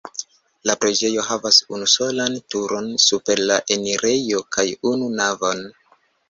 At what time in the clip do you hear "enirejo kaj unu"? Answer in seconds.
3.77-5.13